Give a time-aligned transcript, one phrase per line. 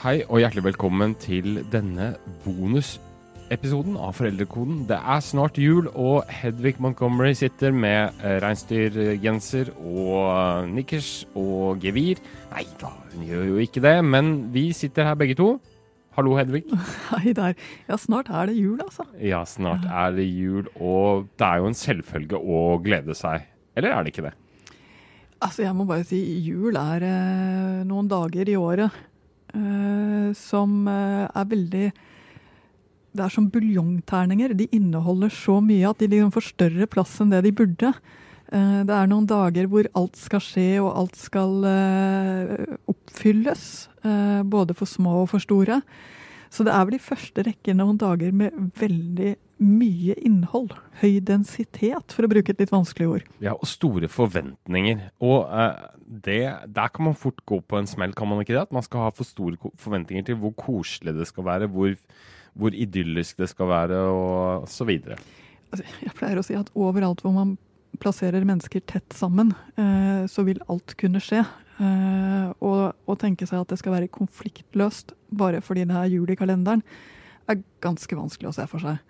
[0.00, 4.86] Hei og hjertelig velkommen til denne bonusepisoden av Foreldrekoden.
[4.88, 11.84] Det er snart jul, og Hedvig Montgomery sitter med eh, reinsdyrgenser og eh, nikkers og
[11.84, 12.22] gevir.
[12.54, 15.50] Nei da, hun gjør jo ikke det, men vi sitter her begge to.
[16.16, 16.64] Hallo, Hedvig.
[17.12, 17.60] Hei der.
[17.84, 19.04] Ja, snart er det jul, altså.
[19.20, 23.44] Ja, snart er det jul, og det er jo en selvfølge å glede seg.
[23.76, 24.32] Eller er det ikke det?
[25.44, 29.09] Altså, jeg må bare si jul er eh, noen dager i året
[30.36, 31.86] som eh, er veldig
[33.10, 34.54] Det er som buljongterninger.
[34.54, 37.94] De inneholder så mye at de liksom får større plass enn det de burde.
[38.50, 43.88] Eh, det er noen dager hvor alt skal skje, og alt skal eh, oppfylles.
[44.02, 45.80] eh, både for små og for store.
[46.50, 50.72] Så det er vel i første rekke noen dager med veldig mye innhold.
[51.02, 53.30] Høy densitet, for å bruke et litt vanskelig ord.
[53.44, 55.06] Ja, og store forventninger.
[55.24, 55.86] Og eh,
[56.26, 58.66] det, der kan man fort gå på en smell, kan man ikke det?
[58.68, 61.94] At man skal ha for store forventninger til hvor koselig det skal være, hvor,
[62.58, 65.20] hvor idyllisk det skal være, og så videre.
[65.70, 67.58] Altså, jeg pleier å si at overalt hvor man
[68.00, 71.44] plasserer mennesker tett sammen, eh, så vil alt kunne skje.
[71.80, 76.32] Eh, og å tenke seg at det skal være konfliktløst bare fordi det er jul
[76.32, 76.82] i kalenderen,
[77.48, 79.00] er ganske vanskelig å se for seg.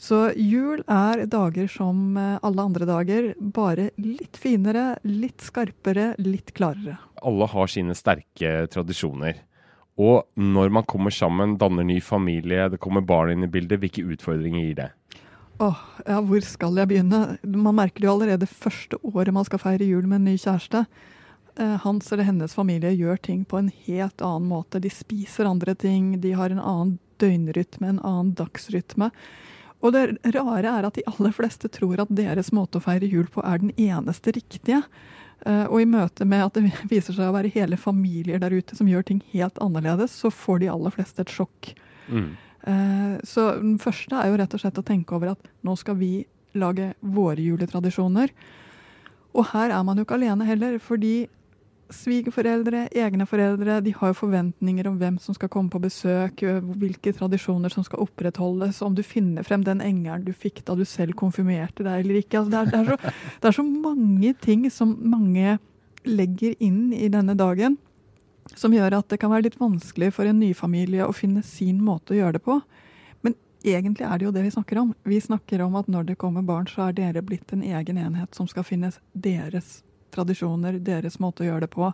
[0.00, 6.52] Så jul er dager som eh, alle andre dager, bare litt finere, litt skarpere, litt
[6.56, 6.98] klarere.
[7.24, 9.38] Alle har sine sterke tradisjoner.
[9.94, 14.02] Og når man kommer sammen, danner ny familie, det kommer barn inn i bildet, hvilke
[14.02, 14.90] utfordringer gir det?
[15.62, 17.38] Åh, ja, hvor skal jeg begynne?
[17.46, 20.82] Man merker det jo allerede første året man skal feire jul med en ny kjæreste.
[21.54, 24.82] Eh, Hans eller hennes familie gjør ting på en helt annen måte.
[24.82, 29.12] De spiser andre ting, de har en annen døgnrytme, en annen dagsrytme.
[29.84, 33.26] Og det rare er at de aller fleste tror at deres måte å feire jul
[33.28, 34.80] på er den eneste riktige.
[35.44, 38.76] Eh, Og i møte med at det viser seg å være hele familier der ute
[38.78, 41.74] som gjør ting helt annerledes, så får de aller fleste et sjokk.
[42.08, 42.30] Mm.
[42.64, 46.00] Eh, Så den første er jo rett og slett å tenke over at nå skal
[46.00, 46.24] vi
[46.54, 48.30] lage våre juletradisjoner.
[49.34, 51.26] Og her er man jo ikke alene heller, fordi
[51.94, 56.42] svigerforeldre, egne foreldre, de har jo forventninger om hvem som skal komme på besøk,
[56.80, 60.84] hvilke tradisjoner som skal opprettholdes, om du finner frem den engelen du fikk da du
[60.88, 62.42] selv konfirmerte deg eller ikke.
[62.42, 65.58] Altså, det, er, det, er så, det er så mange ting som mange
[66.04, 67.78] legger inn i denne dagen
[68.52, 72.14] som gjør at det kan være litt vanskelig for en nyfamilie å finne sin måte
[72.14, 72.58] å gjøre det på.
[73.24, 74.92] Men egentlig er det jo det vi snakker om.
[75.08, 78.36] Vi snakker om at når det kommer barn, så er dere blitt en egen enhet
[78.36, 79.80] som skal finnes deres
[80.14, 81.90] tradisjoner, deres måte å gjøre det på.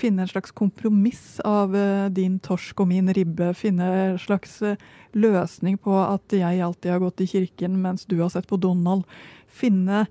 [0.00, 3.52] Finne en slags kompromiss av eh, din torsk og min ribbe.
[3.54, 4.80] Finne en slags eh,
[5.12, 9.04] løsning på at jeg alltid har gått i kirken mens du har sett på Donald.
[9.46, 10.06] Finne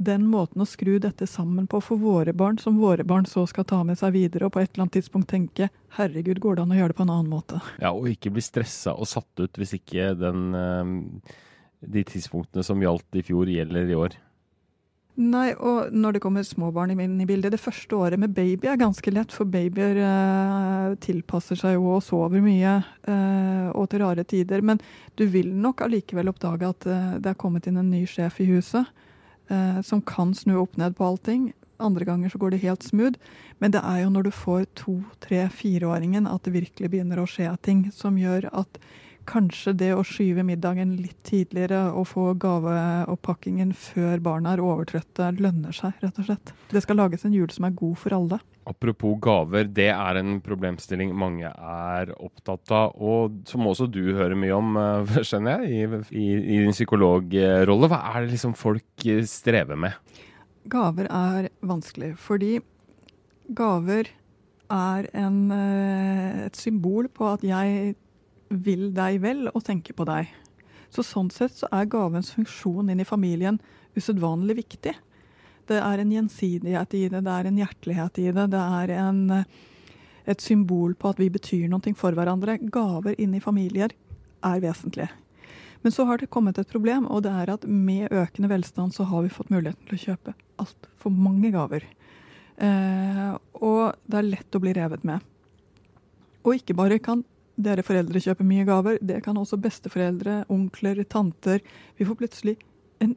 [0.00, 3.66] den måten å skru dette sammen på for våre barn, som våre barn så skal
[3.68, 5.68] ta med seg videre, og på et eller annet tidspunkt tenke
[5.98, 7.60] herregud, går det an å gjøre det på en annen måte?
[7.82, 11.36] Ja, og ikke bli stressa og satt ut hvis ikke den, eh,
[11.84, 14.16] de tidspunktene som gjaldt i fjor, gjelder i år.
[15.18, 18.78] Nei, og når det kommer småbarn inn i bildet, det første året med baby er
[18.80, 22.76] ganske lett, for babyer eh, tilpasser seg jo og sover mye,
[23.10, 24.62] eh, og til rare tider.
[24.64, 24.80] Men
[25.18, 28.48] du vil nok allikevel oppdage at eh, det er kommet inn en ny sjef i
[28.52, 28.88] huset,
[29.50, 31.50] eh, som kan snu opp ned på allting.
[31.82, 33.18] Andre ganger så går det helt smooth.
[33.58, 37.28] Men det er jo når du får to, tre, fireåringen at det virkelig begynner å
[37.28, 38.80] skje ting som gjør at
[39.28, 45.74] kanskje det å skyve middagen litt tidligere og få gaveopppakkingen før barna er overtrøtte, lønner
[45.76, 46.54] seg, rett og slett.
[46.70, 48.40] Det skal lages en jul som er god for alle.
[48.70, 54.36] Apropos gaver, det er en problemstilling mange er opptatt av, og som også du hører
[54.38, 57.90] mye om, eh, skjønner jeg, i, i, i din psykologrolle.
[57.90, 59.96] Hva er det liksom folk eh, strever med?
[60.70, 62.58] Gaver er vanskelig, fordi
[63.56, 64.12] gaver
[64.70, 67.96] er en, eh, et symbol på at jeg
[68.50, 70.30] vil deg vel og tenker på deg.
[70.90, 73.60] Så sånn sett så er gavens funksjon inn i familien
[73.94, 74.94] usedvanlig viktig.
[75.70, 79.20] Det er en gjensidighet i det, det er en hjertelighet i det, det er en
[80.30, 82.58] et symbol på at vi betyr noe for hverandre.
[82.72, 83.94] Gaver inn i familier
[84.46, 85.10] er vesentlige.
[85.80, 89.06] Men så har det kommet et problem, og det er at med økende velstand så
[89.08, 91.86] har vi fått muligheten til å kjøpe altfor mange gaver.
[92.60, 93.30] Eh,
[93.64, 95.24] og det er lett å bli revet med.
[96.44, 97.24] Og ikke bare kan
[97.62, 101.62] dere foreldre kjøper mye gaver, det kan også besteforeldre, onkler, tanter.
[101.98, 102.56] Vi får plutselig
[103.04, 103.16] en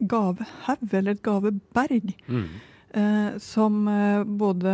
[0.00, 2.14] gavehaug, eller et gaveberg.
[2.28, 2.46] Mm.
[2.94, 4.72] Eh, som eh, både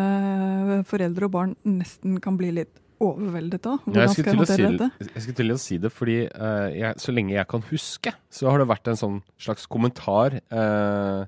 [0.89, 3.85] foreldre og barn nesten kan bli litt overveldet av.
[3.89, 5.09] Ja, jeg, skal jeg håndtere dette?
[5.09, 8.51] jeg skulle til å si det, fordi eh, jeg, så lenge jeg kan huske, så
[8.51, 11.23] har det vært en sånn slags kommentar eh,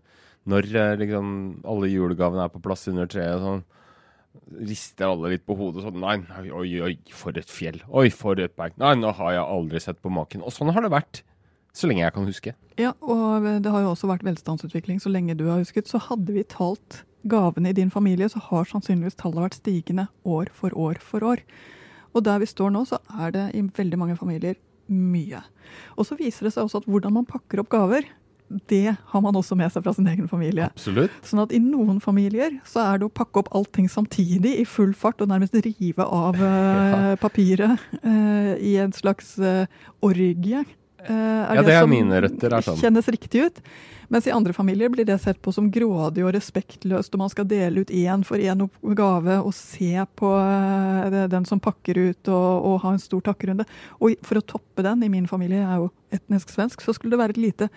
[0.52, 1.30] når eh, liksom
[1.68, 3.40] alle julegavene er på plass under treet.
[3.40, 3.64] sånn
[4.62, 6.16] Rister alle litt på hodet sånn Nei,
[6.52, 7.80] oi, oi, for et fjell.
[7.88, 8.76] Oi, for et berg.
[8.80, 10.44] Nei, nå har jeg aldri sett på maken.
[10.44, 11.22] Og sånn har det vært
[11.76, 12.54] så lenge jeg kan huske.
[12.80, 15.88] Ja, og det har jo også vært velstandsutvikling så lenge du har husket.
[15.88, 20.50] Så hadde vi talt gavene i din familie, så har sannsynligvis tallet vært stigende år
[20.56, 21.44] for år for år.
[22.12, 24.58] Og der vi står nå, så er det i veldig mange familier
[24.92, 25.40] mye.
[25.96, 28.08] Og så viser det seg også at hvordan man pakker opp gaver,
[28.70, 30.68] det har man også med seg fra sin egen familie.
[30.72, 31.14] Absolutt.
[31.26, 34.94] Sånn at i noen familier så er det å pakke opp allting samtidig i full
[34.98, 37.16] fart og nærmest rive av ja.
[37.22, 39.66] papiret eh, i en slags eh,
[40.04, 40.64] orgie.
[41.08, 42.78] Eh, er Ja, det er som mine røtter, er sånn.
[42.80, 43.64] Kjennes riktig ut.
[44.12, 47.46] Mens i andre familier blir det sett på som grådig og respektløst, og man skal
[47.48, 48.66] dele ut én for én
[48.98, 53.64] gave og se på eh, den som pakker ut og, og ha en stor takkerunde.
[54.04, 57.16] Og for å toppe den, i min familie, jeg er jo etnisk svensk, så skulle
[57.16, 57.70] det være et lite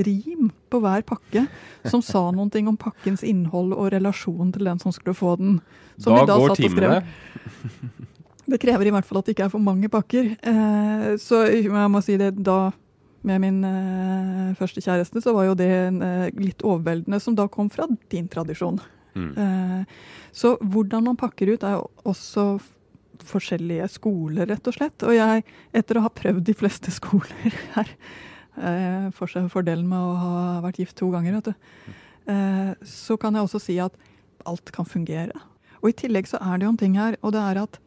[0.00, 1.44] rim på hver pakke
[1.84, 5.60] som sa noen ting om pakkens innhold og relasjon til den som skulle få den.
[6.00, 7.02] Som Da vi går timene.
[8.46, 10.32] Det krever i hvert fall at det ikke er for mange pakker.
[10.38, 12.72] Eh, så jeg må si det da
[13.22, 17.46] med min eh, første kjæreste, så var jo det en, eh, litt overveldende, som da
[17.50, 18.80] kom fra din tradisjon.
[19.14, 19.32] Mm.
[19.38, 19.84] Eh,
[20.34, 22.46] så hvordan man pakker ut er jo også
[23.28, 25.06] forskjellige skoler, rett og slett.
[25.06, 25.44] Og jeg,
[25.76, 27.92] etter å ha prøvd de fleste skoler her,
[28.58, 30.34] eh, for fordelen med å ha
[30.64, 31.94] vært gift to ganger, vet du,
[32.32, 33.96] eh, så kan jeg også si at
[34.48, 35.46] alt kan fungere.
[35.82, 37.78] Og i tillegg så er det jo en ting her, og det er at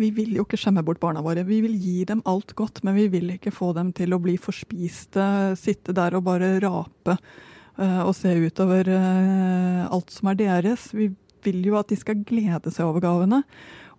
[0.00, 1.44] vi vil jo ikke skjemme bort barna våre.
[1.48, 4.36] Vi vil gi dem alt godt, men vi vil ikke få dem til å bli
[4.40, 5.26] forspiste,
[5.60, 10.90] sitte der og bare rape eh, og se utover eh, alt som er deres.
[10.96, 11.10] Vi
[11.44, 13.42] vil jo at de skal glede seg over gavene.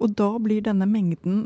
[0.01, 1.45] Og da blir denne mengden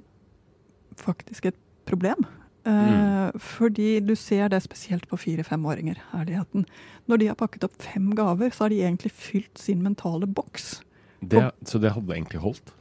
[1.00, 2.24] faktisk et problem.
[2.66, 3.36] Mm.
[3.38, 6.66] Fordi du ser det spesielt på fire-femåringer, herligheten.
[7.06, 10.80] Når de har pakket opp fem gaver, så har de egentlig fylt sin mentale boks.
[11.22, 12.74] Det, så det hadde egentlig holdt?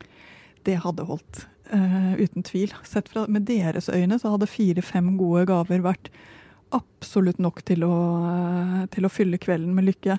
[0.64, 2.74] Det hadde holdt, eh, uten tvil.
[2.84, 6.10] Sett fra, med deres øyne så hadde fire-fem gode gaver vært
[6.74, 7.94] absolutt nok til å,
[8.24, 10.18] uh, til å fylle kvelden med lykke.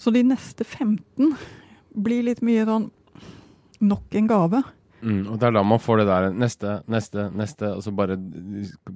[0.00, 1.34] Så de neste 15
[2.02, 2.88] blir litt mye sånn
[3.82, 4.62] nok en gave.
[5.02, 8.16] Mm, og det er da man får det der neste, neste, neste, og så bare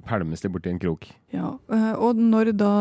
[0.07, 1.07] pælmes de borti en krok.
[1.35, 2.73] Ja, uh, og når da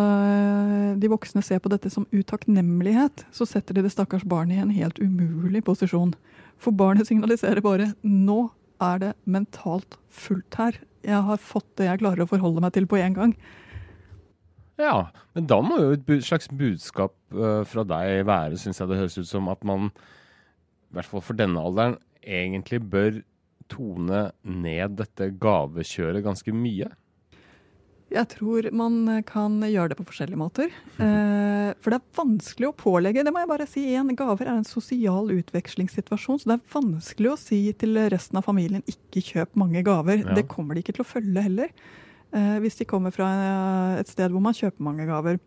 [0.99, 4.75] de voksne ser på dette som utakknemlighet, så setter de det stakkars barnet i en
[4.75, 6.15] helt umulig posisjon.
[6.63, 8.51] For barnet signaliserer bare 'nå
[8.83, 10.83] er det mentalt fullt her'.
[11.07, 13.37] Jeg har fått det jeg klarer å forholde meg til på én gang.
[14.77, 18.99] Ja, men da må jo et slags budskap øh, fra deg være, syns jeg det
[18.99, 23.23] høres ut som, at man, i hvert fall for denne alderen, egentlig bør
[23.73, 26.91] tone ned dette gavekjøret ganske mye.
[28.13, 30.71] Jeg tror man kan gjøre det på forskjellige måter.
[31.03, 33.25] Eh, for det er vanskelig å pålegge.
[33.27, 34.13] Det må jeg bare si igjen.
[34.19, 38.87] Gaver er en sosial utvekslingssituasjon, så det er vanskelig å si til resten av familien
[38.87, 40.23] ikke kjøp mange gaver.
[40.23, 40.37] Ja.
[40.39, 41.75] Det kommer de ikke til å følge heller.
[42.31, 45.43] Eh, hvis de kommer fra eh, et sted hvor man kjøper mange gaver.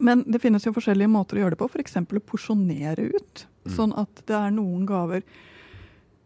[0.00, 1.98] Men det finnes jo forskjellige måter å gjøre det på, f.eks.
[2.00, 3.46] å porsjonere ut.
[3.68, 5.26] Sånn at det er noen gaver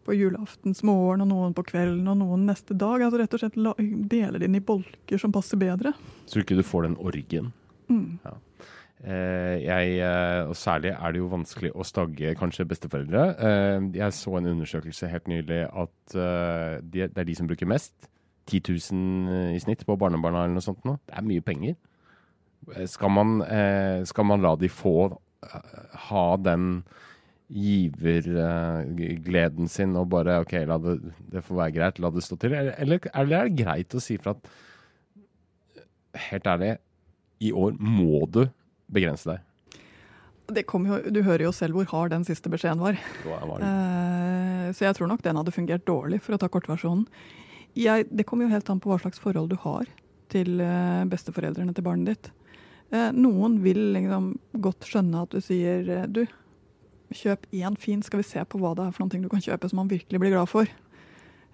[0.05, 3.01] på julaftens morgen, og noen på kvelden og noen neste dag.
[3.01, 5.95] Altså rett og slett la, dele det inn i bolker som passer bedre.
[6.29, 7.51] Så ikke du får den orgien.
[7.89, 8.19] Mm.
[9.05, 13.25] Eh, jeg, eh, og særlig er det jo vanskelig å stagge kanskje besteforeldre.
[13.37, 17.93] Eh, jeg så en undersøkelse helt nylig at eh, det er de som bruker mest.
[18.45, 18.61] 10
[18.93, 20.99] 000 i snitt på barnebarna eller noe sånt nå.
[21.09, 21.73] Det er mye penger.
[22.89, 23.39] Skal man,
[24.05, 24.93] skal man la de få
[26.09, 26.83] ha den
[27.53, 30.95] givergleden sin og bare OK, la det,
[31.31, 32.51] det får være greit, la det stå til?
[32.57, 34.41] Eller, eller eller er det greit å si fra at
[36.31, 36.77] helt ærlig,
[37.43, 38.47] i år må du
[38.91, 39.39] begrense deg?
[40.55, 42.95] Det jo, du hører jo selv hvor hard den siste beskjeden var.
[43.25, 43.63] Var?
[43.65, 47.07] Eh, så jeg tror nok den hadde fungert dårlig, for å ta kortversjonen.
[47.75, 49.85] Jeg, det kommer jo helt an på hva slags forhold du har
[50.31, 52.25] til eh, besteforeldrene til barnet ditt.
[52.93, 56.23] Eh, noen vil liksom godt skjønne at du sier eh, du,
[57.13, 59.69] kjøp én fin, skal vi se på hva det er for noe du kan kjøpe
[59.69, 60.69] som man virkelig blir glad for.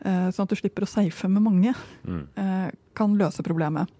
[0.01, 1.73] Eh, sånn at du slipper å safe med mange.
[2.07, 2.23] Mm.
[2.35, 3.91] Eh, kan løse problemet.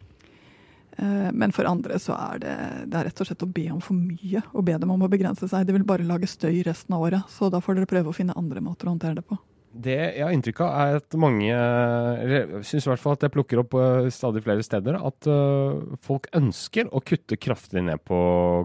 [0.98, 2.56] Eh, men for andre så er det,
[2.92, 4.44] det er rett og slett å be om for mye.
[4.54, 5.68] Og be dem om å begrense seg.
[5.68, 7.30] De vil bare lage støy resten av året.
[7.32, 9.38] Så da får dere prøve å finne andre måter å håndtere det på.
[9.72, 13.32] Det jeg har inntrykk av, er at mange Jeg syns i hvert fall at jeg
[13.32, 18.18] plukker opp uh, stadig flere steder at uh, folk ønsker å kutte kraftig ned på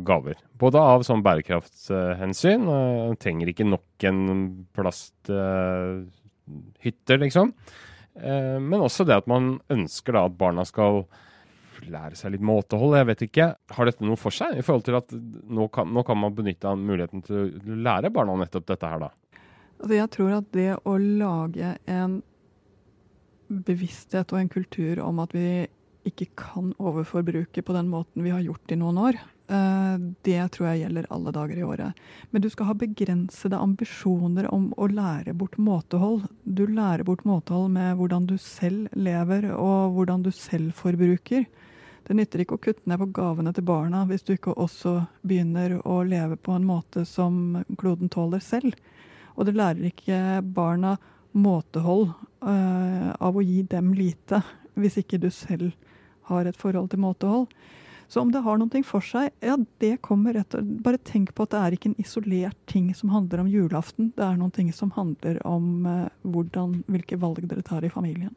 [0.06, 0.34] gaver.
[0.58, 2.66] Både av sånn bærekraftshensyn.
[2.66, 4.20] Uh, trenger ikke nok en
[4.74, 6.10] plasthytter,
[7.22, 7.54] liksom.
[8.16, 11.04] men også det at man ønsker da at barna skal
[11.84, 12.96] lære seg litt måtehold.
[12.98, 13.46] Jeg vet ikke.
[13.76, 14.56] Har dette noe for seg?
[14.58, 17.46] I forhold til at nå kan, nå kan man benytte muligheten til å
[17.86, 19.10] lære barna nettopp dette her, da.
[19.76, 22.20] Altså jeg tror at det å lage en
[23.46, 25.48] bevissthet og en kultur om at vi
[26.06, 29.18] ikke kan overforbruke på den måten vi har gjort i noen år,
[29.50, 32.02] eh, det tror jeg gjelder alle dager i året.
[32.30, 36.28] Men du skal ha begrensede ambisjoner om å lære bort måtehold.
[36.44, 41.46] Du lærer bort måtehold med hvordan du selv lever og hvordan du selv forbruker.
[42.06, 45.80] Det nytter ikke å kutte ned på gavene til barna hvis du ikke også begynner
[45.82, 48.78] å leve på en måte som kloden tåler selv.
[49.36, 50.96] Og det lærer ikke barna
[51.36, 52.08] måtehold
[52.40, 54.40] uh, av å gi dem lite,
[54.76, 55.74] hvis ikke du selv
[56.30, 57.50] har et forhold til måtehold.
[58.08, 61.42] Så om det har noe for seg, ja, det kommer rett og Bare tenk på
[61.42, 64.12] at det er ikke en isolert ting som handler om julaften.
[64.16, 68.34] Det er noen ting som handler om uh, hvordan, hvilke valg dere tar i familien.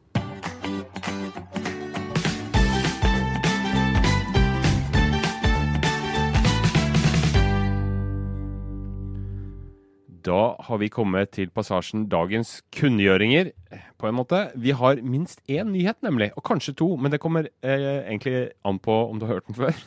[10.26, 13.52] Da har vi kommet til passasjen dagens kunngjøringer,
[14.00, 14.48] på en måte.
[14.56, 16.30] Vi har minst én nyhet, nemlig.
[16.36, 19.58] Og kanskje to, men det kommer eh, egentlig an på om du har hørt den
[19.58, 19.78] før.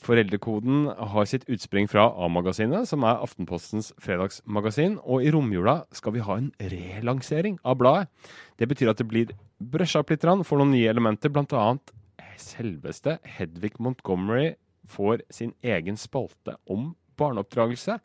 [0.00, 4.98] Foreldrekoden har sitt utspring fra A-magasinet, som er Aftenpostens fredagsmagasin.
[5.04, 8.08] Og i romjula skal vi ha en relansering av bladet.
[8.56, 11.76] Det betyr at det blir brøsja opp litt, får noen nye elementer, bl.a.
[12.40, 14.54] selveste Hedvig Montgomery
[14.88, 17.98] får sin egen spalte om barneoppdragelse.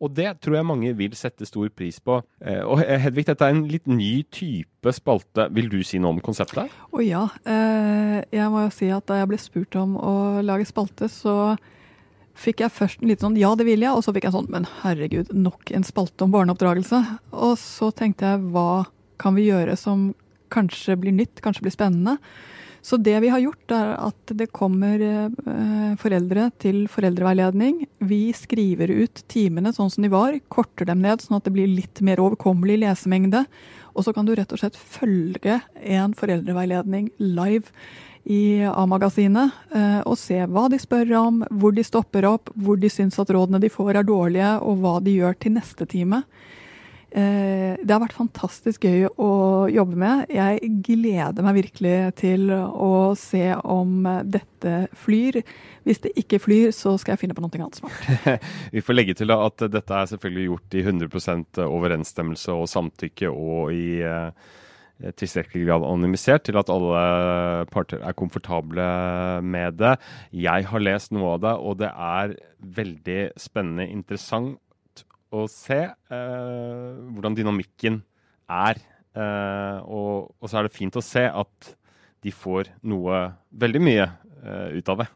[0.00, 2.20] Og det tror jeg mange vil sette stor pris på.
[2.40, 5.50] Eh, og Hedvig, dette er en litt ny type spalte.
[5.52, 6.72] Vil du si noe om konseptet?
[6.72, 7.26] Å oh, ja.
[7.44, 10.14] Eh, jeg må jo si at da jeg ble spurt om å
[10.46, 11.54] lage spalte, så
[12.40, 14.48] fikk jeg først en liten sånn ja, det vil jeg, og så fikk jeg sånn
[14.52, 17.02] men herregud, nok en spalte om barneoppdragelse.
[17.36, 18.86] Og så tenkte jeg hva
[19.20, 20.10] kan vi gjøre som
[20.50, 22.16] kanskje blir nytt, kanskje blir spennende.
[22.82, 27.82] Så det vi har gjort, er at det kommer eh, foreldre til foreldreveiledning.
[28.08, 31.68] Vi skriver ut timene sånn som de var, korter dem ned sånn at det blir
[31.68, 33.44] litt mer overkommelig lesemengde.
[33.92, 37.68] Og så kan du rett og slett følge en foreldreveiledning live
[38.24, 42.90] i A-magasinet eh, og se hva de spør om, hvor de stopper opp, hvor de
[42.92, 46.22] syns at rådene de får er dårlige, og hva de gjør til neste time.
[47.10, 49.30] Eh, det har vært fantastisk gøy å
[49.72, 50.30] jobbe med.
[50.30, 55.40] Jeg gleder meg virkelig til å se om dette flyr.
[55.88, 58.38] Hvis det ikke flyr, så skal jeg finne på noe annet smart.
[58.74, 63.74] Vi får legge til at dette er selvfølgelig gjort i 100% overensstemmelse og samtykke og
[63.74, 64.30] i eh,
[65.18, 68.86] tilstrekkelig grad anonymisert til at alle parter er komfortable
[69.42, 69.96] med det.
[70.30, 72.36] Jeg har lest noe av det, og det er
[72.80, 74.60] veldig spennende, interessant
[75.30, 78.00] å se eh, hvordan dynamikken
[78.50, 78.80] er.
[79.14, 81.72] Eh, og, og, så er det fint å se at
[82.20, 83.24] de får noe
[83.62, 85.10] veldig mye eh, ut av det.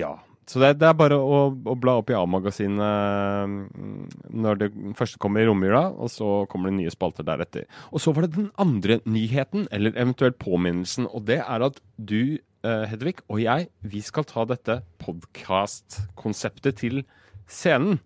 [0.00, 0.14] Ja.
[0.48, 5.20] Så det, det er bare å, å, bla opp i A-magasinet mm, når det første
[5.20, 7.66] kommer i romjula, og så kommer det nye spalter deretter.
[7.92, 12.38] Og så var det den andre nyheten, eller eventuelt påminnelsen, og det er at du,
[12.68, 17.04] Hedvig, og jeg, vi skal ta dette podkast-konseptet til
[17.48, 18.00] scenen.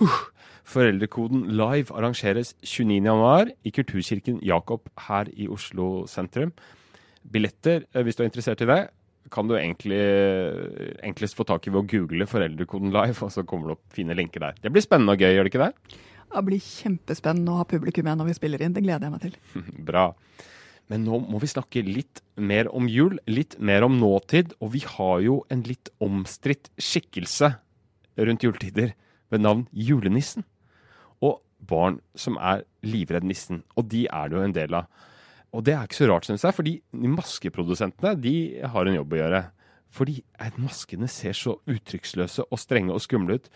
[0.00, 0.31] Uh,
[0.68, 6.52] Foreldrekoden live arrangeres 29.1 i Kulturkirken Jakob her i Oslo sentrum.
[7.22, 8.80] Billetter, eh, hvis du er interessert i det,
[9.32, 10.00] kan du egentlig
[11.06, 14.16] enklest få tak i ved å google Foreldrekoden live, og så kommer det opp fine
[14.18, 14.58] linker der.
[14.60, 15.98] Det blir spennende og gøy, gjør det ikke det?
[16.32, 18.74] Det blir kjempespennende å ha publikum igjen når vi spiller inn.
[18.76, 19.36] Det gleder jeg meg til.
[19.88, 20.06] Bra.
[20.92, 24.56] Men nå må vi snakke litt mer om jul, litt mer om nåtid.
[24.60, 27.54] Og vi har jo en litt omstridt skikkelse
[28.20, 28.92] rundt juletider
[29.32, 30.44] ved navn julenissen
[31.68, 33.62] barn som er livredd nissen.
[33.78, 35.08] Og de er det jo en del av.
[35.52, 38.34] Og det er ikke så rart, syns jeg, fordi maskeprodusentene de
[38.72, 39.42] har en jobb å gjøre.
[39.92, 40.22] Fordi
[40.56, 43.50] maskene ser så uttrykksløse og strenge og skumle ut.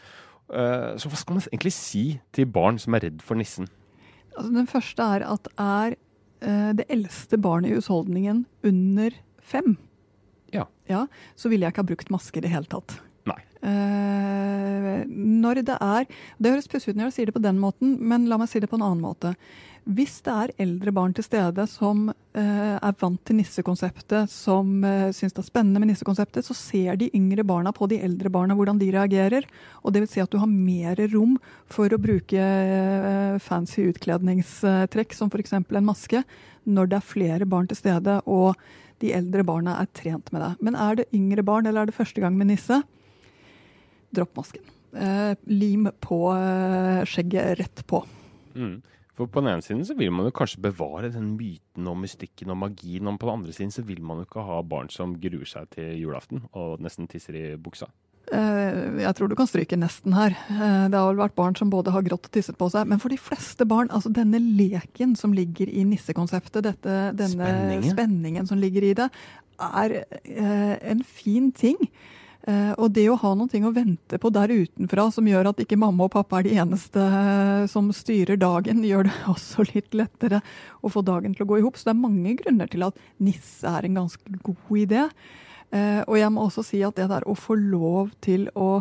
[0.53, 2.05] Eh, så hva skal man egentlig si
[2.37, 3.71] til barn som er redd for nissen?
[4.37, 5.97] Altså, den første er at er
[6.45, 9.79] eh, det eldste barnet i husholdningen under fem,
[10.53, 10.67] ja.
[10.91, 11.07] ja,
[11.39, 12.99] så ville jeg ikke ha brukt maske i det hele tatt.
[13.27, 13.41] Nei.
[14.77, 16.07] Eh, når det er
[16.39, 18.61] Det høres pussig ut når jeg sier det på den måten, men la meg si
[18.61, 19.35] det på en annen måte.
[19.87, 25.13] Hvis det er eldre barn til stede som eh, er vant til nissekonseptet, som eh,
[25.15, 28.57] syns det er spennende med nissekonseptet, så ser de yngre barna på de eldre barna
[28.59, 29.47] hvordan de reagerer.
[29.85, 31.37] Og det vil si at du har mer rom
[31.71, 32.49] for å bruke
[33.47, 35.55] fancy utkledningstrekk, som f.eks.
[35.55, 36.25] en maske,
[36.67, 38.59] når det er flere barn til stede og
[39.03, 40.53] de eldre barna er trent med det.
[40.65, 42.81] Men er det yngre barn, eller er det første gang med nisse,
[44.17, 44.75] dropp masken.
[44.97, 48.03] Eh, lim på eh, skjegget rett på.
[48.57, 48.79] Mm.
[49.17, 52.53] For på den ene siden så vil man jo kanskje bevare den myten og mystikken
[52.53, 55.15] og magien, og på den andre siden så vil man jo ikke ha barn som
[55.21, 57.89] gruer seg til julaften og nesten tisser i buksa.
[58.35, 60.35] Eh, jeg tror du kan stryke nesten her.
[60.51, 62.89] Eh, det har vel vært barn som både har grått og tisset på seg.
[62.91, 67.95] Men for de fleste barn, altså denne leken som ligger i nissekonseptet, dette, denne Spenningen.
[67.95, 69.09] spenningen som ligger i det,
[69.63, 71.79] er eh, en fin ting.
[72.47, 75.63] Eh, og det å ha noen ting å vente på der utenfra som gjør at
[75.65, 79.97] ikke mamma og pappa er de eneste eh, som styrer dagen, gjør det også litt
[79.99, 80.39] lettere
[80.79, 81.79] å få dagen til å gå i hop.
[81.79, 85.09] Så det er mange grunner til at nisse er en ganske god idé.
[85.75, 88.79] Eh, og jeg må også si at det der å få lov til å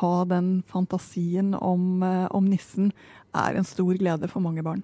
[0.00, 2.02] ha den fantasien om,
[2.34, 2.90] om nissen,
[3.36, 4.82] er en stor glede for mange barn.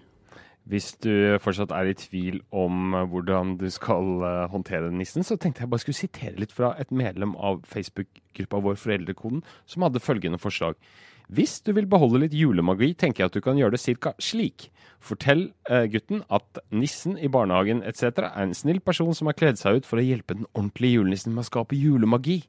[0.70, 5.34] Hvis du fortsatt er i tvil om eh, hvordan du skal eh, håndtere nissen, så
[5.34, 10.02] tenkte jeg bare skulle sitere litt fra et medlem av Facebook-gruppa vår Foreldrekoden, som hadde
[10.04, 10.78] følgende forslag.
[11.30, 14.12] Hvis du vil beholde litt julemagi, tenker jeg at du kan gjøre det ca.
[14.22, 14.68] slik.
[15.02, 18.22] Fortell eh, gutten at nissen i barnehagen etc.
[18.28, 21.34] er en snill person som har kledd seg ut for å hjelpe den ordentlige julenissen
[21.34, 22.44] med å skape julemagi.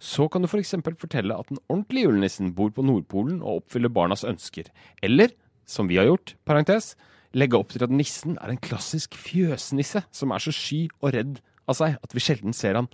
[0.00, 0.74] Så kan du f.eks.
[0.84, 4.68] For fortelle at den ordentlige julenissen bor på Nordpolen og oppfyller barnas ønsker.
[5.04, 5.32] Eller,
[5.68, 6.94] som vi har gjort, parentes,
[7.36, 11.38] legge opp til at nissen er en klassisk fjøsnisse som er så sky og redd
[11.66, 12.88] av seg at vi sjelden ser han.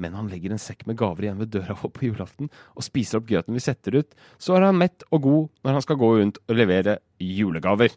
[0.00, 3.20] Men han legger en sekk med gaver igjen ved døra vår på julaften og spiser
[3.20, 4.14] opp grøten vi setter ut.
[4.42, 7.94] Så er han mett og god når han skal gå rundt og levere julegaver.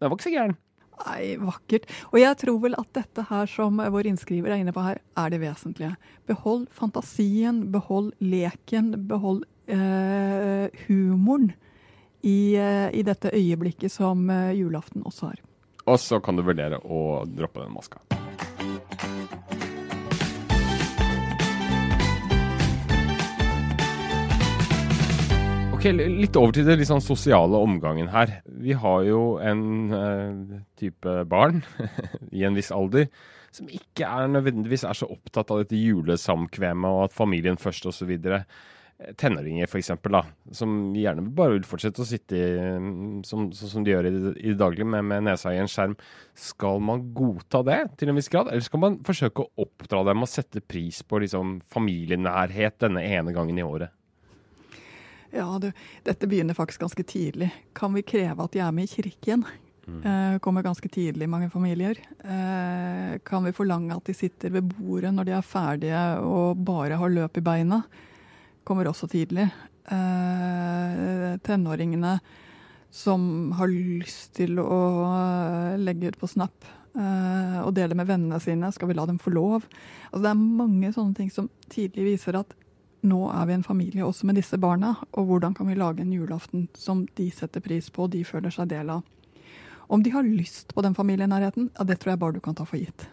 [0.00, 0.56] Den var ikke så gæren.
[1.02, 1.88] Nei, vakkert.
[2.12, 5.32] Og jeg tror vel at dette her som vår innskriver er inne på her, er
[5.32, 5.96] det vesentlige.
[6.30, 11.52] Behold fantasien, behold leken, behold eh, humoren
[12.22, 15.40] i, eh, i dette øyeblikket som eh, julaften også har.
[15.86, 18.02] Og så kan du vurdere å droppe den maska.
[25.74, 28.36] Ok, Litt over til det litt sånn sosiale omgangen her.
[28.46, 31.64] Vi har jo en uh, type barn
[32.30, 33.08] i en viss alder
[33.52, 38.14] som ikke er nødvendigvis er så opptatt av dette julesamkvemmet og at familien først osv.
[39.18, 39.90] Tenåringer f.eks.,
[40.56, 44.12] som gjerne bare vil fortsette å sitte i, mm, som, sånn som de gjør i,
[44.42, 45.96] i det daglige med, med nesa i en skjerm.
[46.38, 50.24] Skal man godta det til en viss grad, eller skal man forsøke å oppdra dem
[50.24, 53.92] og sette pris på liksom, familienærhet denne ene gangen i året?
[55.32, 55.70] Ja, du,
[56.04, 57.48] dette begynner faktisk ganske tidlig.
[57.76, 59.46] Kan vi kreve at de er med i kirken?
[59.82, 61.98] Uh, kommer ganske tidlig i mange familier.
[62.22, 67.00] Uh, kan vi forlange at de sitter ved bordet når de er ferdige og bare
[67.00, 67.80] har løp i beina?
[68.64, 69.48] Kommer også tidlig.
[69.90, 72.18] Eh, tenåringene
[72.92, 78.38] som har lyst til å eh, legge ut på Snap eh, og dele med vennene
[78.40, 79.64] sine, skal vi la dem få lov?
[80.10, 82.52] Altså, det er mange sånne ting som tidlig viser at
[83.02, 86.12] nå er vi en familie også med disse barna, og hvordan kan vi lage en
[86.14, 89.02] julaften som de setter pris på og de føler seg del av.
[89.92, 92.68] Om de har lyst på den familienærheten, ja, det tror jeg bare du kan ta
[92.68, 93.08] for gitt.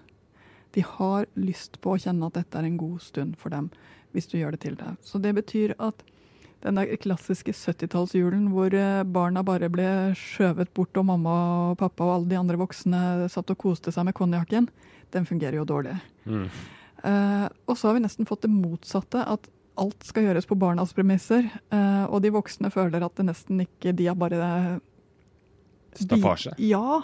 [0.78, 3.72] De har lyst på å kjenne at dette er en god stund for dem,
[4.14, 4.98] hvis du gjør det til deg.
[5.06, 6.04] Så det betyr at
[6.64, 9.88] den der klassiske 70-tallsjulen hvor eh, barna bare ble
[10.20, 11.36] skjøvet bort, og mamma
[11.70, 14.68] og pappa og alle de andre voksne satt og koste seg med konjakken,
[15.16, 15.96] den fungerer jo dårlig.
[16.28, 19.48] Eh, og så har vi nesten fått det motsatte, at
[19.80, 21.48] alt skal gjøres på barnas premisser.
[21.72, 24.80] Uh, og de voksne føler at det nesten ikke De er bare
[25.96, 26.54] Staffasje.
[26.62, 27.02] Ja.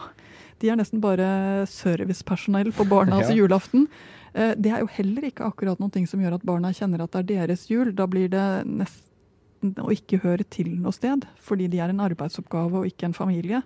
[0.62, 3.36] De er nesten bare servicepersonell på barnas Ja.
[3.42, 3.88] julaften.
[4.34, 7.12] Eh, det er jo heller ikke akkurat noen ting som gjør at barna kjenner at
[7.16, 7.92] det er deres jul.
[7.96, 12.84] Da blir det nesten å ikke høre til noe sted, fordi de er en arbeidsoppgave
[12.84, 13.62] og ikke en familie.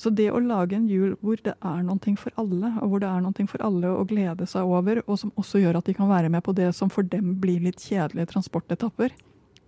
[0.00, 3.08] Så det å lage en jul hvor det er noe for alle, og hvor det
[3.10, 6.08] er noe for alle å glede seg over, og som også gjør at de kan
[6.08, 9.12] være med på det som for dem blir litt kjedelige transportetapper,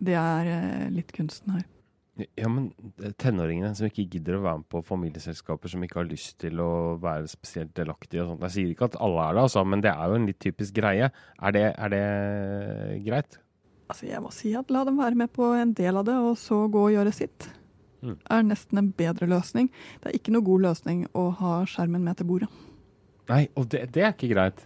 [0.01, 1.67] det er eh, litt kunsten her.
[2.37, 2.66] Ja, men
[3.16, 6.98] tenåringene som ikke gidder å være med på familieselskaper, som ikke har lyst til å
[7.01, 8.42] være spesielt delaktige og sånt.
[8.44, 10.77] Jeg sier ikke at alle er det, altså, men det er jo en litt typisk
[10.77, 11.09] greie.
[11.40, 12.03] Er det, er det
[13.07, 13.38] greit?
[13.88, 16.37] Altså, jeg må si at la dem være med på en del av det, og
[16.40, 17.48] så gå og gjøre sitt.
[18.03, 18.18] Mm.
[18.35, 19.70] Er nesten en bedre løsning.
[20.03, 22.51] Det er ikke noe god løsning å ha skjermen med til bordet.
[23.31, 24.61] Nei, og det, det er ikke greit.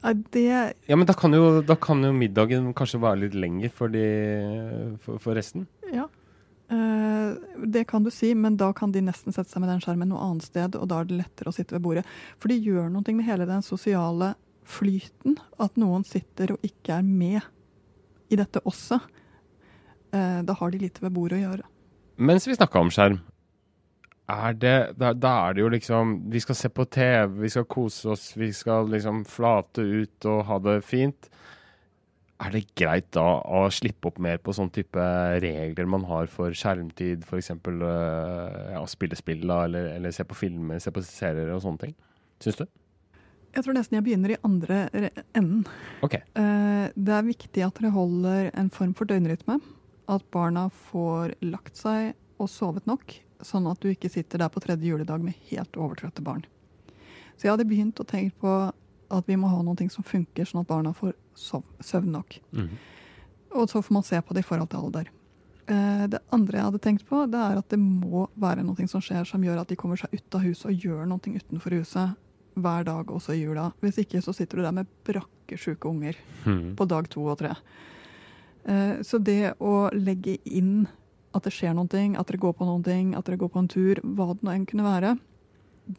[0.00, 0.46] Nei, det
[0.88, 4.06] Ja, men da kan jo, da kan jo middagen kanskje være litt lenger for, de,
[5.04, 5.68] for, for resten?
[5.92, 6.06] Ja.
[6.70, 7.32] Eh,
[7.66, 10.22] det kan du si, men da kan de nesten sette seg med den skjermen noe
[10.22, 12.04] annet sted, og da er det lettere å sitte ved bordet.
[12.38, 14.34] For de gjør noe med hele den sosiale
[14.70, 17.40] flyten at noen sitter og ikke er med
[18.30, 19.00] i dette også.
[20.14, 21.66] Eh, da har de lite ved bordet å gjøre.
[22.20, 23.18] Mens vi snakka om skjerm,
[24.30, 27.64] er det, da, da, er det jo liksom Vi skal se på TV, vi skal
[27.66, 31.26] kose oss, vi skal liksom flate ut og ha det fint.
[32.40, 35.06] Er det greit da å slippe opp mer på sånn type
[35.44, 37.50] regler man har for skjermtid, f.eks.
[37.52, 41.96] Uh, ja, spille spill eller, eller, se på filmer, se på serier og sånne ting?
[42.40, 42.64] Syns du?
[43.50, 44.84] Jeg tror nesten jeg begynner i andre
[45.36, 45.66] enden.
[46.06, 46.22] Okay.
[46.38, 49.58] Uh, det er viktig at dere holder en form for døgnrytme.
[50.10, 54.62] At barna får lagt seg og sovet nok sånn at du ikke sitter der på
[54.64, 56.44] tredje juledag med helt overtrøtte barn.
[57.36, 58.54] Så jeg hadde begynt å tenke på
[59.10, 62.38] at vi må ha noe som funker, sånn at barna får søvn nok.
[62.54, 62.70] Mm.
[63.58, 65.10] Og så får man se på det i forhold til alder.
[65.70, 69.02] Eh, det andre jeg hadde tenkt på, det er at det må være noe som
[69.02, 72.16] skjer som gjør at de kommer seg ut av huset og gjør noe utenfor huset
[72.60, 73.70] hver dag, også i jula.
[73.82, 76.74] Hvis ikke så sitter du der med brakkesjuke unger mm.
[76.78, 77.54] på dag to og tre.
[78.64, 80.88] Eh, så det å legge inn
[81.30, 84.02] at det skjer noe, at dere går på noe, at dere går på en tur,
[84.02, 85.14] hva det nå enn kunne være,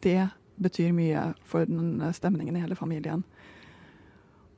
[0.04, 0.28] det
[0.64, 1.66] betyr mye for
[2.16, 3.24] stemningen i hele familien.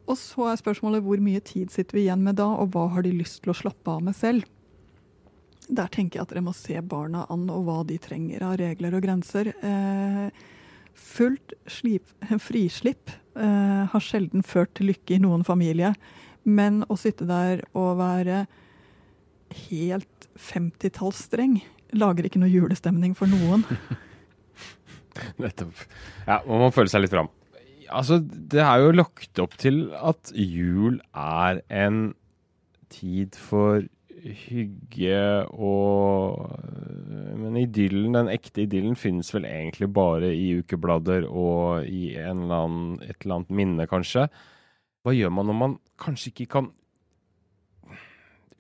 [0.04, 3.06] Og så er spørsmålet hvor mye tid sitter vi igjen med da, og hva har
[3.06, 4.44] de lyst til å slappe av med selv?
[5.64, 8.98] Der tenker jeg at dere må se barna an og hva de trenger av regler
[8.98, 9.54] og grenser.
[9.64, 10.26] Eh,
[10.94, 15.94] fullt slip, frislipp eh, har sjelden ført til lykke i noen familie,
[16.44, 18.44] men å sitte der og være
[19.70, 21.62] helt 50-tallsstreng
[21.96, 23.64] lager ikke noe julestemning for noen.
[25.42, 25.86] Nettopp.
[26.26, 27.30] Ja, man må føle seg litt fram.
[27.94, 32.06] Altså, det er jo lagt opp til at jul er en
[32.92, 33.84] tid for
[34.24, 36.46] hygge og
[37.36, 42.94] Men idyllen, den ekte idyllen finnes vel egentlig bare i ukeblader og i eller annen,
[43.04, 44.28] et eller annet minne, kanskje.
[45.04, 46.70] Hva gjør man når man kanskje ikke kan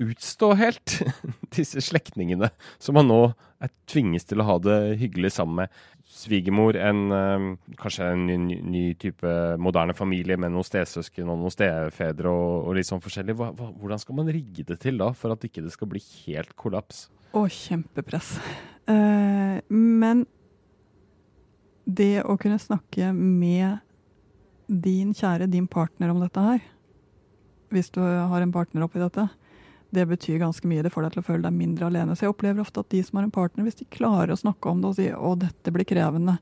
[0.02, 0.98] utstå helt
[1.56, 2.50] disse slektningene
[2.82, 3.20] som man nå
[3.62, 5.78] er tvinges til å ha det hyggelig sammen med.
[6.14, 7.46] Svigermor, en, øh,
[7.80, 12.76] kanskje en ny, ny, type moderne familie med noen stesøsken og noen stefedre og, og
[12.78, 13.34] litt sånn forskjellig.
[13.40, 16.02] Hva, hva, hvordan skal man rigge det til da, for at ikke det skal bli
[16.24, 17.08] helt kollaps?
[17.34, 18.36] Å, kjempepress.
[18.86, 20.22] Uh, men
[21.84, 23.82] det å kunne snakke med
[24.68, 26.62] din kjære, din partner om dette her,
[27.74, 29.26] hvis du har en partner oppi dette,
[29.94, 30.82] det betyr ganske mye.
[30.84, 32.16] Det får deg til å føle deg mindre alene.
[32.16, 34.70] Så jeg opplever ofte at de som har en partner, hvis de klarer å snakke
[34.70, 36.38] om det og si å, dette blir krevende,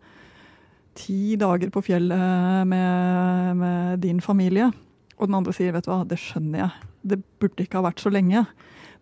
[0.98, 4.68] ti dager på fjellet med, med din familie,
[5.16, 8.02] og den andre sier vet du hva, det skjønner jeg, det burde ikke ha vært
[8.02, 8.44] så lenge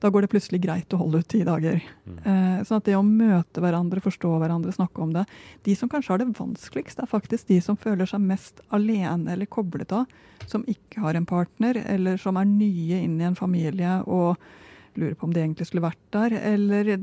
[0.01, 1.81] da går det plutselig greit å holde ut ti dager.
[2.09, 2.65] Mm.
[2.65, 5.27] Sånn at det å møte hverandre, forstå hverandre, snakke om det
[5.67, 9.51] De som kanskje har det vanskeligst, er faktisk de som føler seg mest alene eller
[9.51, 10.09] koblet av.
[10.49, 14.41] Som ikke har en partner, eller som er nye inn i en familie og
[14.97, 16.39] lurer på om de egentlig skulle vært der.
[16.55, 16.97] Eller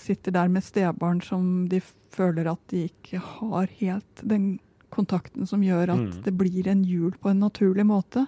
[0.00, 1.82] sitter der med stebarn som de
[2.14, 4.54] føler at de ikke har helt den
[4.90, 6.22] kontakten som gjør at mm.
[6.24, 8.24] det blir en jul på en naturlig måte.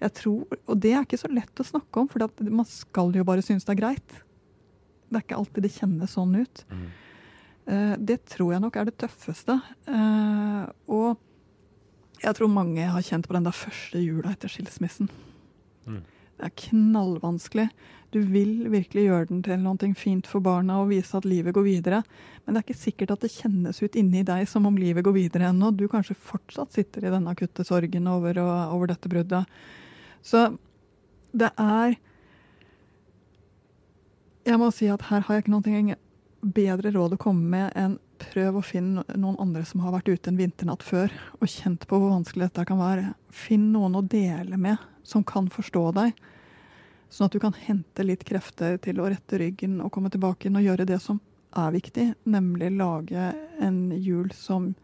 [0.00, 3.24] Jeg tror, Og det er ikke så lett å snakke om, for man skal jo
[3.26, 4.20] bare synes det er greit.
[5.10, 6.62] Det er ikke alltid det kjennes sånn ut.
[6.70, 6.86] Mm.
[7.70, 9.58] Uh, det tror jeg nok er det tøffeste.
[9.90, 11.20] Uh, og
[12.20, 15.10] jeg tror mange har kjent på den der første jula etter skilsmissen.
[15.88, 16.00] Mm.
[16.40, 17.66] Det er knallvanskelig.
[18.10, 21.66] Du vil virkelig gjøre den til noe fint for barna og vise at livet går
[21.66, 22.00] videre.
[22.42, 25.14] Men det er ikke sikkert at det kjennes ut inni deg som om livet går
[25.14, 25.70] videre ennå.
[25.76, 29.44] Du kanskje fortsatt sitter i denne akutte sorgen over, over dette bruddet.
[30.22, 30.56] Så
[31.32, 31.96] det er
[34.44, 35.96] Jeg må si at her har jeg ikke noe
[36.40, 40.30] bedre råd å komme med enn prøv å finne noen andre som har vært ute
[40.30, 43.14] en vinternatt før og kjent på hvor vanskelig dette kan være.
[43.32, 46.12] Finn noen å dele med som kan forstå deg,
[47.10, 50.60] sånn at du kan hente litt krefter til å rette ryggen og komme tilbake inn
[50.60, 51.20] og gjøre det som
[51.56, 54.74] er viktig, nemlig lage en jul som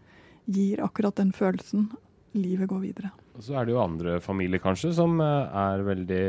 [0.50, 1.90] gir akkurat den følelsen.
[2.36, 3.12] Livet går videre.
[3.36, 6.24] Og så er det jo andre familier kanskje som eh, er veldig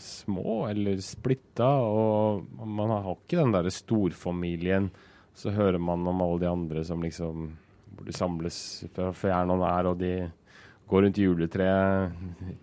[0.00, 4.90] små eller splitta, og man har ikke den derre storfamilien.
[5.32, 7.54] Så hører man om alle de andre som liksom
[7.92, 8.56] Hvor de samles
[8.92, 10.28] for fjern og nær, og de
[10.88, 12.12] går rundt juletreet,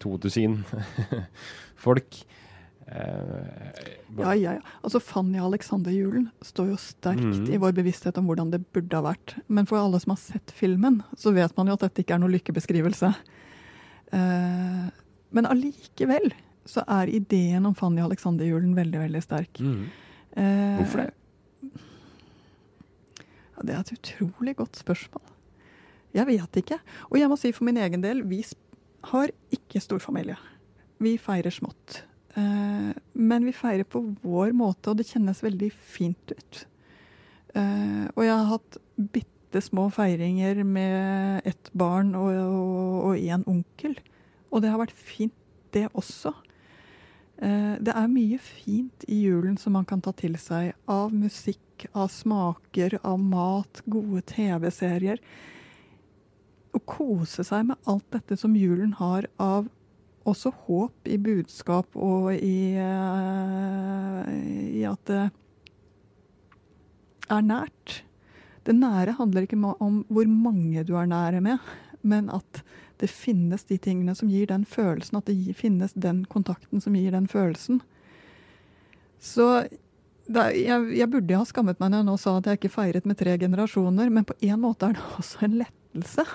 [0.02, 0.60] to dusin
[1.86, 2.22] folk.
[2.90, 4.62] Eh, ja, ja, ja.
[4.82, 7.50] Altså Fanny Alexander-julen står jo sterkt mm.
[7.54, 9.36] i vår bevissthet om hvordan det burde ha vært.
[9.48, 12.24] Men for alle som har sett filmen, så vet man jo at dette ikke er
[12.24, 13.14] noe lykkebeskrivelse.
[14.16, 14.86] Eh,
[15.36, 16.32] men allikevel
[16.70, 19.62] så er ideen om Fanny Alexander-julen veldig, veldig sterk.
[19.62, 19.84] Mm.
[20.38, 21.10] Eh, Hvorfor det?
[23.56, 25.26] Ja, det er et utrolig godt spørsmål.
[26.16, 26.80] Jeg vet ikke.
[27.12, 28.42] Og jeg må si for min egen del, vi
[29.12, 30.38] har ikke storfamilie.
[31.00, 32.04] Vi feirer smått.
[32.38, 36.64] Eh, men vi feirer på vår måte, og det kjennes veldig fint ut.
[37.58, 43.98] Eh, og jeg har hatt bitte små feiringer med ett barn og, en onkel.
[44.50, 45.34] Og det har vært fint,
[45.74, 46.32] det også.
[47.42, 50.74] Eh, det er mye fint i julen som man kan ta til seg.
[50.90, 55.22] Av musikk, av smaker, av mat, gode TV-serier.
[56.74, 59.70] Å kose seg med alt dette som julen har av
[60.30, 64.34] også håp i budskap og i, eh,
[64.82, 65.24] i at det
[67.30, 68.04] er nært.
[68.68, 71.58] Det nære handler ikke om hvor mange du er nære med,
[72.02, 72.64] men at
[73.00, 77.16] det finnes de tingene som gir den følelsen, at det finnes den kontakten som gir
[77.16, 77.80] den følelsen.
[79.20, 82.74] Så er, jeg, jeg burde ha skammet meg når jeg nå sa at jeg ikke
[82.76, 86.28] feiret med tre generasjoner, men på en måte er det også en lettelse.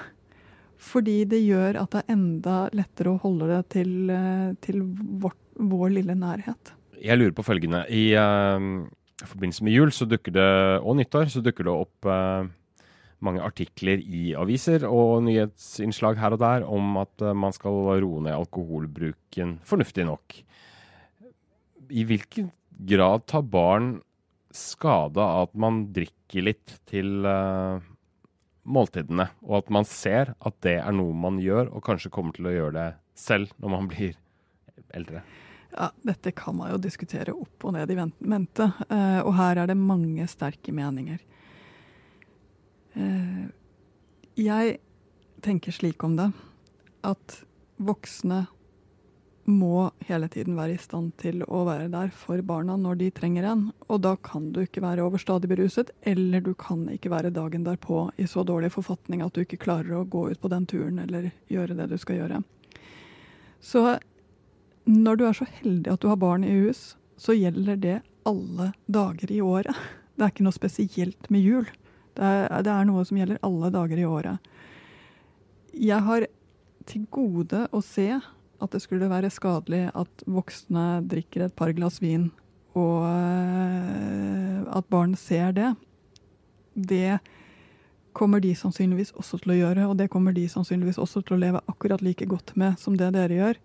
[0.85, 4.83] Fordi det gjør at det er enda lettere å holde det til, eh, til
[5.23, 6.75] vårt, vår lille nærhet.
[7.05, 7.85] Jeg lurer på følgende.
[7.93, 8.67] I eh,
[9.31, 10.51] forbindelse med jul det,
[10.83, 12.49] og nyttår så dukker det opp eh,
[13.25, 18.23] mange artikler i aviser og nyhetsinnslag her og der om at eh, man skal roe
[18.25, 20.41] ned alkoholbruken fornuftig nok.
[21.91, 22.51] I hvilken
[22.89, 23.99] grad tar barn
[24.55, 27.83] skade av at man drikker litt til eh,
[28.65, 32.49] måltidene, og at man ser at det er noe man gjør, og kanskje kommer til
[32.49, 34.15] å gjøre det selv når man blir
[34.95, 35.25] eldre?
[35.75, 39.71] Ja, Dette kan man jo diskutere opp og ned i mente, eh, og her er
[39.71, 41.19] det mange sterke meninger.
[42.95, 43.47] Eh,
[44.39, 44.77] jeg
[45.43, 46.31] tenker slik om det
[47.05, 47.41] at
[47.83, 48.45] voksne
[49.45, 53.45] må hele tiden være i stand til å være der for barna når de trenger
[53.51, 53.67] en.
[53.93, 58.07] Og da kan du ikke være overstadig beruset, eller du kan ikke være dagen derpå
[58.17, 61.29] i så dårlig forfatning at du ikke klarer å gå ut på den turen eller
[61.53, 62.41] gjøre det du skal gjøre.
[63.61, 63.85] Så
[64.85, 68.73] når du er så heldig at du har barn i hus, så gjelder det alle
[68.87, 69.77] dager i året.
[70.15, 71.69] Det er ikke noe spesielt med jul.
[72.15, 74.51] Det er, det er noe som gjelder alle dager i året.
[75.75, 76.27] Jeg har
[76.87, 82.01] til gode å se at det skulle være skadelig at voksne drikker et par glass
[82.03, 82.29] vin,
[82.79, 85.73] og eh, at barn ser det.
[86.75, 87.19] Det
[88.15, 91.43] kommer de sannsynligvis også til å gjøre, og det kommer de sannsynligvis også til å
[91.43, 93.61] leve akkurat like godt med som det dere gjør.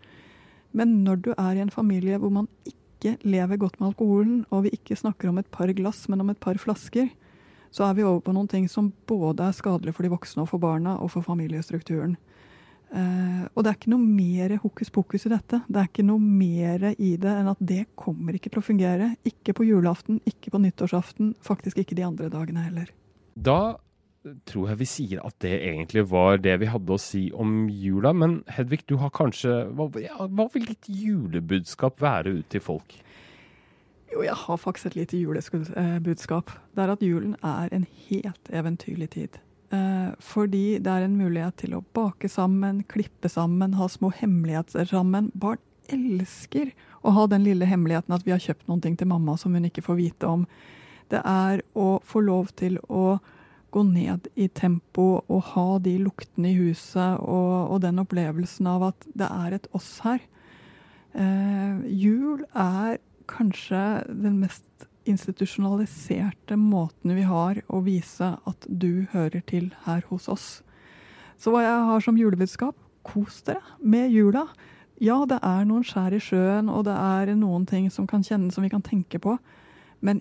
[0.75, 4.65] Men når du er i en familie hvor man ikke lever godt med alkoholen, og
[4.67, 7.10] vi ikke snakker om et par glass, men om et par flasker,
[7.71, 10.49] så er vi over på noen ting som både er skadelig for de voksne og
[10.51, 12.17] for barna og for familiestrukturen.
[12.89, 15.60] Uh, og det er ikke noe mer hokus pokus i dette.
[15.69, 19.12] Det er ikke noe mer i det enn at det kommer ikke til å fungere.
[19.29, 22.89] Ikke på julaften, ikke på nyttårsaften, faktisk ikke de andre dagene heller.
[23.38, 23.77] Da
[24.49, 28.12] tror jeg vi sier at det egentlig var det vi hadde å si om jula.
[28.13, 29.89] Men Hedvig, du har kanskje Hva,
[30.27, 32.97] hva vil ditt julebudskap være ut til folk?
[34.10, 36.51] Jo, jeg har faktisk et lite julebudskap.
[36.73, 39.39] Det er at julen er en helt eventyrlig tid.
[39.69, 44.89] Eh, fordi det er en mulighet til å bake sammen, klippe sammen, ha små hemmeligheter
[44.89, 45.29] sammen.
[45.38, 46.71] Barn elsker
[47.05, 49.69] å ha den lille hemmeligheten at vi har kjøpt noen ting til mamma som hun
[49.69, 50.47] ikke får vite om.
[51.10, 53.19] Det er å få lov til å
[53.71, 58.89] gå ned i tempo og ha de luktene i huset og, og den opplevelsen av
[58.91, 60.21] at det er et oss her.
[61.13, 64.65] Eh, jul er kanskje den mest
[65.10, 70.47] institusjonaliserte måten vi har å vise at du hører til her hos oss.
[71.39, 72.75] Så hva jeg har som julebudskap,
[73.08, 74.45] kos dere med jula.
[74.99, 78.58] Ja, det er noen skjær i sjøen, og det er noen ting som kan kjennes
[78.58, 79.38] som vi kan tenke på.
[80.03, 80.19] Men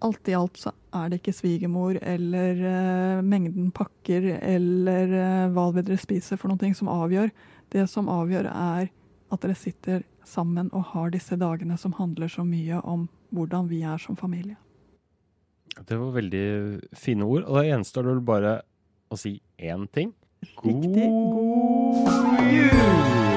[0.00, 5.68] alt i alt så er det ikke svigermor eller uh, mengden pakker eller uh, hva
[5.74, 7.30] vil dere spiser for ting som avgjør.
[7.70, 8.90] Det som avgjør, er
[9.30, 13.82] at dere sitter sammen og har disse dagene som handler så mye om hvordan vi
[13.86, 14.58] er som familie.
[15.86, 16.46] Det var veldig
[16.98, 17.46] fine ord.
[17.46, 18.58] Og det gjenstår vel bare
[19.10, 20.14] å si én ting.
[20.64, 23.29] Riktig god jul!